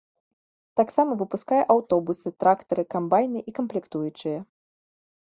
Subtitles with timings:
[0.79, 4.39] Таксама выпускае аўтобусы, трактары, камбайны і камплектуючыя.